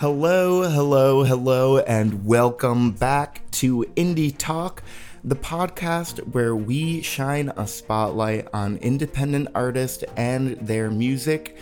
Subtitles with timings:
[0.00, 4.82] Hello, hello, hello, and welcome back to Indie Talk,
[5.22, 11.58] the podcast where we shine a spotlight on independent artists and their music.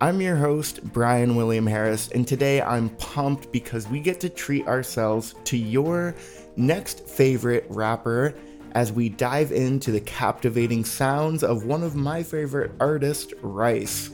[0.00, 4.66] I'm your host, Brian William Harris, and today I'm pumped because we get to treat
[4.66, 6.16] ourselves to your
[6.56, 8.34] next favorite rapper
[8.72, 14.10] as we dive into the captivating sounds of one of my favorite artists, Rice.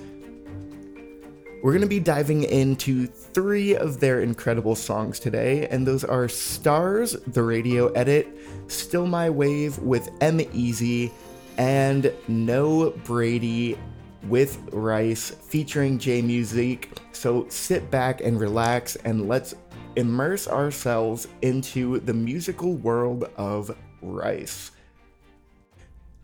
[1.64, 6.27] We're going to be diving into three of their incredible songs today, and those are
[6.27, 8.29] Starz, the radio edit,
[8.67, 11.11] Still My Wave with M Easy,
[11.57, 13.79] and No Brady
[14.25, 16.99] with Rice featuring JMuzique.
[17.13, 19.54] So sit back and relax and let's
[19.96, 24.71] immerse ourselves into the musical world of Rice.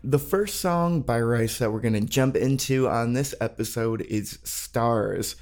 [0.02, 4.38] The first song by Rice that we're going to jump into on this episode is
[4.44, 5.34] Starz.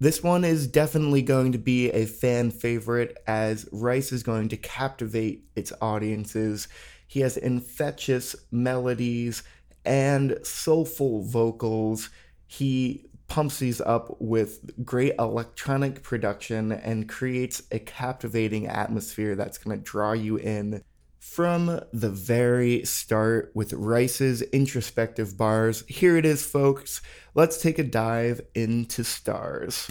[0.00, 4.56] This one is definitely going to be a fan favorite as Rice is going to
[4.56, 6.66] captivate its audiences.
[7.06, 9.44] He has infectious melodies
[9.84, 12.10] and soulful vocals.
[12.48, 19.78] He pumps these up with great electronic production and creates a captivating atmosphere that's going
[19.78, 20.82] to draw you in
[21.22, 25.84] from the very start with Rice's introspective bars.
[25.86, 27.00] Here it is, folks.
[27.34, 29.86] Let's take a dive into stars.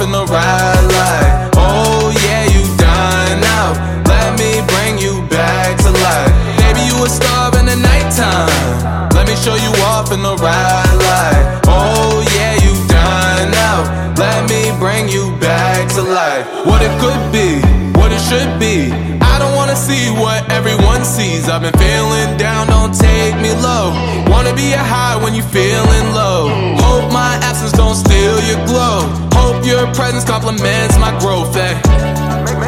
[0.00, 1.50] In the ride light.
[1.56, 3.76] Oh yeah, you done now.
[4.08, 6.32] Let me bring you back to life.
[6.56, 9.10] Maybe you a star in the nighttime.
[9.12, 11.60] Let me show you off in the ride light.
[11.68, 14.14] Oh yeah, you done now.
[14.16, 16.46] Let me bring you back to life.
[16.64, 17.60] What it could be,
[17.98, 18.92] what it should be.
[19.20, 21.48] I don't wanna see what everyone sees.
[21.48, 23.92] I've been feeling down, don't take me low.
[24.32, 26.59] Wanna be a high when you feeling low.
[29.80, 31.74] Your presence complements my growth, eh?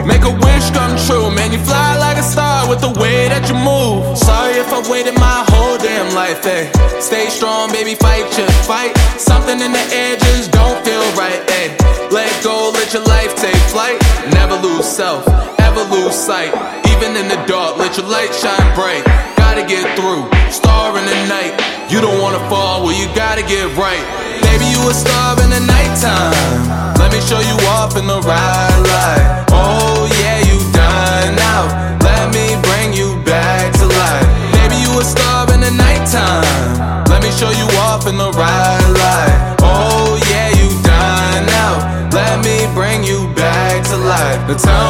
[0.08, 1.52] Make a wish come true, man.
[1.52, 4.16] You fly like a star with the way that you move.
[4.16, 6.72] Sorry if I waited my whole damn life, eh?
[7.00, 8.96] Stay strong, baby, fight your fight.
[9.20, 9.84] Something in the
[10.24, 11.76] just don't feel right, eh?
[12.10, 14.00] Let go, let your life take flight.
[14.32, 15.28] Never lose self,
[15.60, 16.52] ever lose sight.
[16.96, 19.41] Even in the dark, let your light shine bright.
[19.52, 21.52] Gotta get through, star in the night.
[21.92, 24.00] You don't wanna fall, well, you gotta get right.
[24.48, 26.96] Maybe you a star in the nighttime.
[26.96, 29.44] Let me show you off in the ride light.
[29.52, 31.68] Oh yeah, you done now.
[32.00, 34.28] Let me bring you back to life.
[34.56, 37.04] Maybe you a star in the nighttime.
[37.12, 39.56] Let me show you off in the ride light.
[39.60, 42.08] Oh yeah, you done now.
[42.08, 44.48] Let me bring you back to life.
[44.48, 44.81] Now tell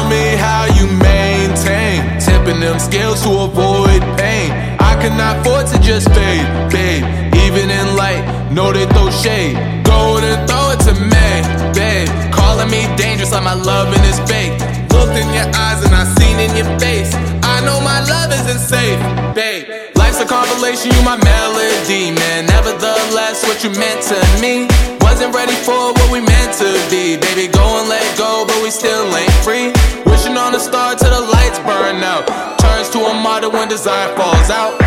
[5.93, 6.41] just fade,
[6.73, 7.05] babe.
[7.45, 9.53] Even in light, know they throw shade.
[9.85, 11.29] Go and throw it to me,
[11.77, 12.09] babe.
[12.33, 14.57] Calling me dangerous like my love loving is fake.
[14.89, 17.13] Looked in your eyes and I seen in your face.
[17.45, 18.97] I know my love isn't safe,
[19.37, 19.93] babe.
[19.93, 22.49] Life's a compilation, you my melody, man.
[22.49, 24.65] Nevertheless, what you meant to me
[25.05, 27.21] wasn't ready for what we meant to be.
[27.21, 29.69] Baby, go and let go, but we still ain't free.
[30.09, 32.25] Wishing on a star till the lights burn out.
[32.57, 34.82] Turns to a model when desire falls out.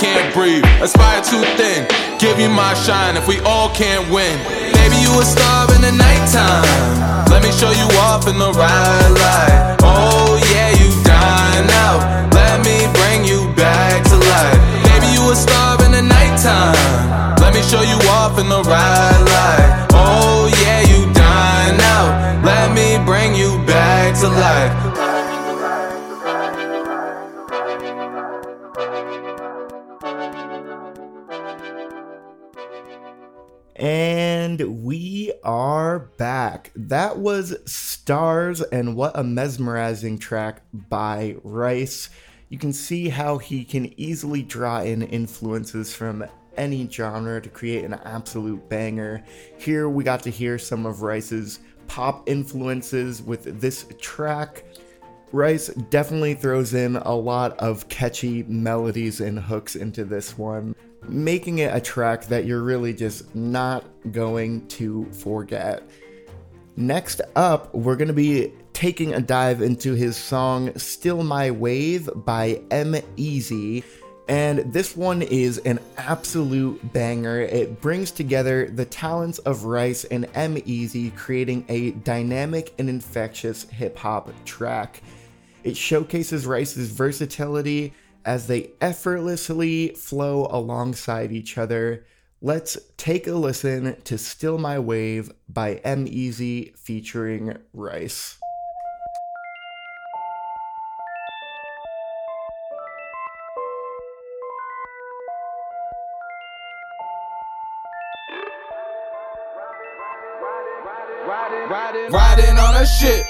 [0.00, 1.86] Can't breathe, aspire too thin.
[2.18, 4.32] Give you my shine if we all can't win.
[4.72, 6.64] Maybe you a star in the nighttime.
[7.28, 9.76] Let me show you off in the ride light.
[9.84, 12.00] Oh yeah, you done now.
[12.32, 14.60] Let me bring you back to life.
[14.88, 17.36] Maybe you a star in the nighttime.
[17.36, 19.88] Let me show you off in the ride light.
[19.92, 22.40] Oh yeah, you done now.
[22.42, 25.19] Let me bring you back to life.
[34.64, 36.70] We are back.
[36.74, 42.10] That was Starz, and what a mesmerizing track by Rice.
[42.48, 46.24] You can see how he can easily draw in influences from
[46.56, 49.22] any genre to create an absolute banger.
[49.58, 54.64] Here we got to hear some of Rice's pop influences with this track.
[55.32, 60.74] Rice definitely throws in a lot of catchy melodies and hooks into this one,
[61.08, 65.82] making it a track that you're really just not going to forget.
[66.76, 72.08] Next up, we're going to be taking a dive into his song Still My Wave
[72.14, 73.84] by M Easy.
[74.28, 77.40] And this one is an absolute banger.
[77.40, 83.98] It brings together the talents of Rice and M-EZY, creating a dynamic and infectious hip
[83.98, 85.02] hop track.
[85.64, 87.92] It showcases Rice's versatility
[88.24, 92.04] as they effortlessly flow alongside each other.
[92.42, 98.38] Let's take a listen to Still My Wave by M-EZY featuring Rice.
[112.10, 113.24] Riding on a ship,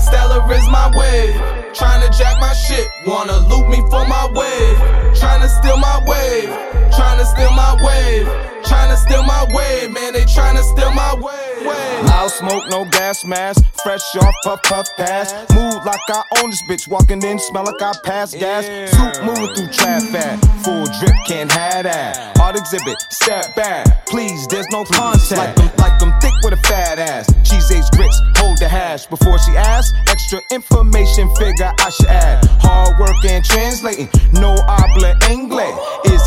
[0.00, 1.61] Stella is my wave.
[1.74, 4.76] Trying to jack my shit, wanna loot me for my wave.
[5.16, 6.50] Trying to steal my wave,
[6.92, 8.28] trying to steal my wave.
[8.64, 11.66] Trying to steal my wave, man, they trying to steal my wave.
[12.06, 13.64] Loud smoke, no gas mask.
[13.82, 15.32] Fresh off puff puff pass.
[15.54, 16.88] Move like I own this bitch.
[16.88, 18.64] Walking in, smell like I pass gas.
[18.92, 20.38] Suit moving through traffic.
[20.64, 22.38] Full drip, can't have that.
[22.40, 24.06] Art exhibit, step back.
[24.06, 25.58] Please, there's no contact.
[25.58, 27.26] Like I'm, like I'm thick with a fat ass.
[27.48, 29.06] Cheese age grits, hold the hash.
[29.06, 32.44] Before she asks, extra information figure I should add.
[32.60, 35.74] Hard work and translating, no habla inglés.
[36.06, 36.21] Is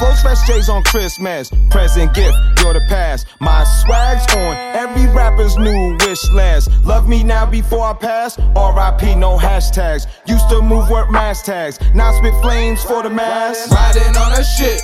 [0.00, 0.14] away?
[0.22, 3.26] Fresh J's on Christmas, present gift, you're the past.
[3.40, 6.70] My swag's on every rapper's new wish list.
[6.84, 8.38] Love me now before I pass.
[8.38, 10.06] RIP, no hashtags.
[10.26, 11.78] Used to move work mass tags.
[11.94, 13.70] Now spit flames for the mass.
[13.70, 14.80] Riding on a shit,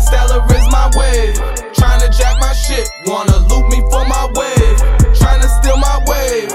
[0.00, 1.34] Stella is my wave.
[1.74, 4.78] Trying to jack my shit, wanna loot me for my wave.
[5.16, 6.50] Trying to steal my wave,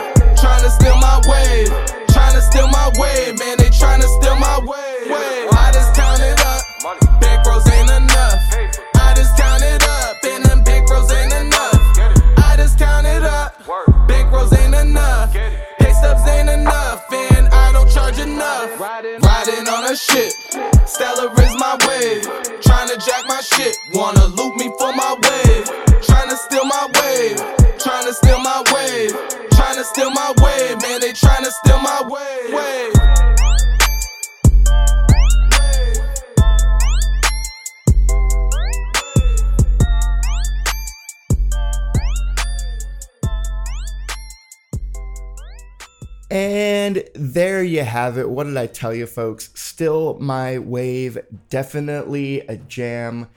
[47.81, 48.29] you have it.
[48.29, 49.49] What did I tell you, folks?
[49.55, 51.17] Still my wave.
[51.49, 53.27] Definitely a jam.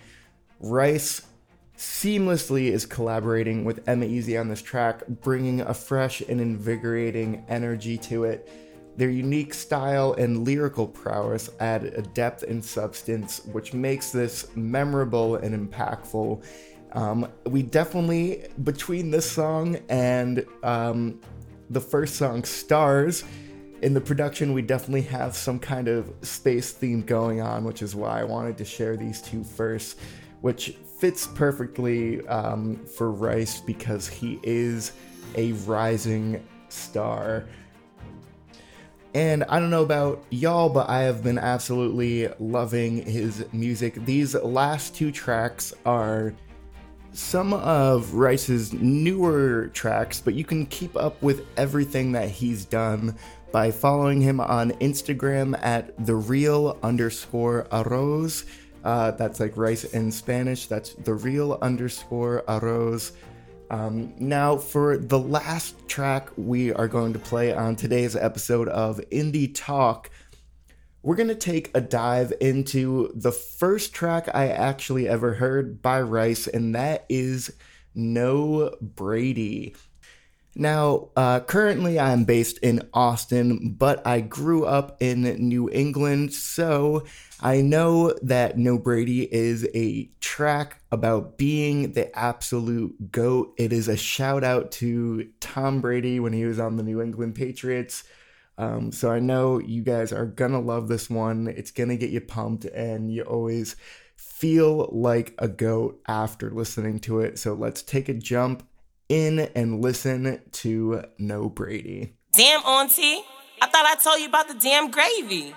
[0.60, 1.22] Rice
[1.78, 8.24] seamlessly is collaborating with M-EZY on this track, bringing a fresh and invigorating energy to
[8.24, 8.50] it.
[8.98, 15.36] Their unique style and lyrical prowess add a depth and substance, which makes this memorable
[15.36, 16.44] and impactful.
[16.92, 21.20] Um, we definitely, between this song and um,
[21.70, 23.24] the first song, Starz,
[23.84, 27.94] in the production, we definitely have some kind of space theme going on, which is
[27.94, 29.98] why I wanted to share these two first,
[30.40, 34.92] which fits perfectly um, for Rice because he is
[35.34, 37.44] a rising star.
[39.12, 44.02] And I don't know about y'all, but I have been absolutely loving his music.
[44.06, 46.32] These last two tracks are
[47.12, 53.14] some of Rice's newer tracks, but you can keep up with everything that he's done
[53.54, 58.46] by following him on Instagram at the real underscore arroz.
[58.82, 60.66] Uh, that's like rice in Spanish.
[60.66, 63.12] That's the real underscore arroz.
[63.70, 69.00] Um, now, for the last track we are going to play on today's episode of
[69.12, 70.10] Indie Talk,
[71.04, 76.00] we're going to take a dive into the first track I actually ever heard by
[76.00, 77.52] Rice, and that is
[77.94, 79.76] No Brady.
[80.56, 87.04] Now, uh, currently I'm based in Austin, but I grew up in New England, so
[87.40, 93.52] I know that No Brady is a track about being the absolute GOAT.
[93.58, 97.34] It is a shout out to Tom Brady when he was on the New England
[97.34, 98.04] Patriots.
[98.56, 101.48] Um, so I know you guys are gonna love this one.
[101.48, 103.74] It's gonna get you pumped, and you always
[104.14, 107.40] feel like a goat after listening to it.
[107.40, 108.64] So let's take a jump
[109.14, 112.14] in and listen to No Brady.
[112.32, 113.20] Damn, Auntie.
[113.62, 115.54] I thought I told you about the damn gravy.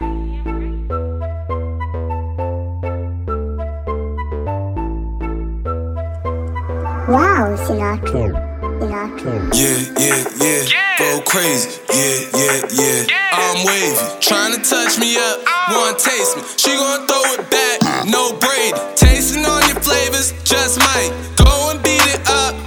[7.10, 8.30] Wow, Sinatra.
[8.80, 9.34] Sinatra.
[9.56, 11.82] Yeah, yeah, yeah, Go crazy.
[11.90, 13.30] Yeah, yeah, yeah.
[13.32, 14.22] I'm wavy.
[14.22, 15.42] Trying to touch me up.
[15.48, 15.88] Oh.
[15.88, 16.44] Want taste me.
[16.58, 18.06] She gon' throw it back.
[18.06, 18.78] No Brady.
[18.96, 20.34] Tasting on your flavors.
[20.44, 21.12] Just might.
[21.38, 22.67] Go and beat it up like Ike.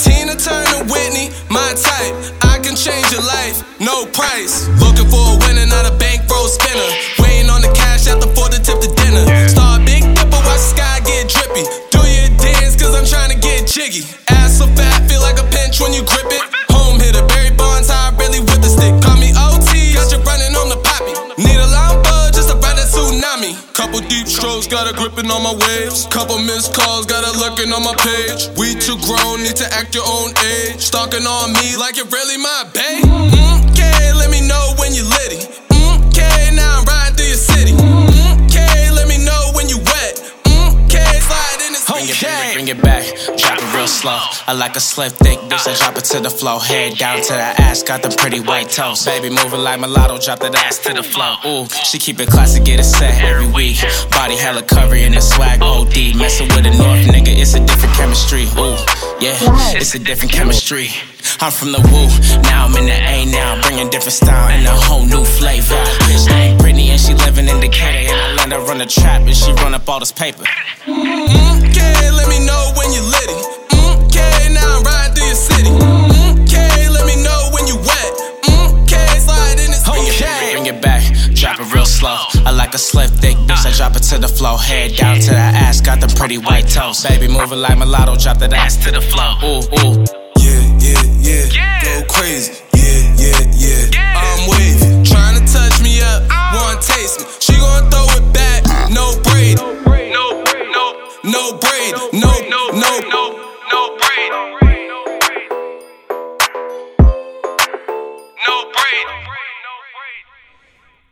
[0.00, 1.28] Tina Turner, Whitney.
[1.52, 2.16] My type.
[2.40, 3.60] I can change your life.
[3.78, 4.68] No price.
[4.80, 6.88] Looking for a winner, not a bankroll spinner.
[7.20, 9.24] Waiting on the cash after for the tip to dinner.
[9.48, 11.68] Star big dipper, watch the sky get drippy.
[11.92, 14.08] Do your dance, cause I'm trying to get jiggy.
[14.32, 16.40] Ass so fat, feel like a pinch when you grip it.
[16.72, 18.96] Home hitter, Barry Bonds, how I really with the stick.
[19.04, 21.12] Call me OT, got you running on the poppy.
[21.36, 23.52] Need a lamba just to ride a tsunami.
[23.76, 25.85] Couple deep strokes, got a gripping on my waves.
[27.66, 28.48] Lurking on my page.
[28.58, 30.78] We too grown, need to act your own age.
[30.80, 33.02] Stalking on me like you're really my bae.
[33.02, 34.18] Okay, mm-hmm.
[34.18, 34.74] let me know
[44.48, 45.66] I like a slim, thick bitch.
[45.66, 46.60] I drop it to the floor.
[46.60, 47.82] Head down to the ass.
[47.82, 49.04] Got them pretty white toes.
[49.04, 50.18] Baby moving like mulatto.
[50.18, 51.34] Drop that ass to the floor.
[51.44, 53.82] Ooh, she keep it classy, get it set every week.
[54.10, 56.14] Body hella covered in the swag OD.
[56.14, 58.44] Messing with a North nigga, it's a different chemistry.
[58.54, 58.78] Ooh,
[59.18, 59.34] yeah,
[59.74, 60.90] it's a different chemistry.
[61.40, 62.06] I'm from the woo,
[62.46, 63.54] now I'm in the A now.
[63.54, 65.74] I'm Bringing different style and a whole new flavor.
[66.06, 68.14] Bitch named Brittany and she living in Decatur.
[68.14, 70.44] And I let her run the trap and she run up all this paper.
[70.86, 73.34] Mm-hmm, okay, let me know when litty.
[73.34, 73.65] Okay,
[82.66, 83.64] like a slim, thick bitch.
[83.64, 85.80] I drop it to the floor, head down to the ass.
[85.80, 87.04] Got them pretty white toes.
[87.04, 89.38] Baby moving like mulatto, drop that ass to the floor.
[89.44, 90.04] Ooh, ooh.
[90.42, 91.84] Yeah, yeah, yeah.
[91.84, 92.65] Go crazy.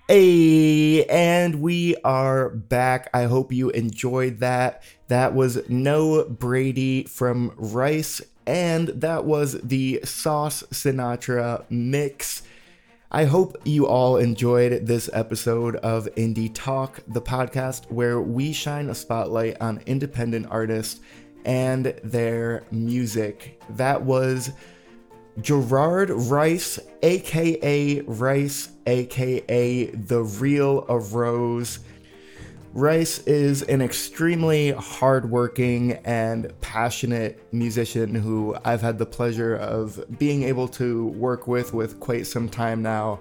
[0.07, 3.09] Hey, and we are back.
[3.15, 4.83] I hope you enjoyed that.
[5.09, 12.43] That was No Brady from Rice, and that was the Sauce Sinatra mix.
[13.11, 18.91] I hope you all enjoyed this episode of Indie Talk, the podcast where we shine
[18.91, 21.01] a spotlight on independent artists
[21.47, 23.59] and their music.
[23.71, 24.51] That was
[25.41, 31.81] Gerard Rice, aka Rice, aka The Real Arroz.
[32.73, 40.43] Rice is an extremely hardworking and passionate musician who I've had the pleasure of being
[40.45, 43.21] able to work with with quite some time now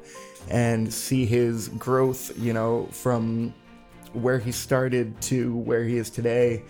[0.50, 3.54] and see his growth, you know, from
[4.14, 6.64] where he started to where he is today.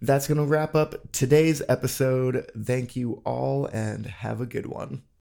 [0.00, 2.50] That's going to wrap up today's episode.
[2.58, 5.02] Thank you all and have a good one.